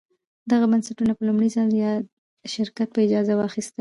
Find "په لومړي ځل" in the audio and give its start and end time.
1.15-1.67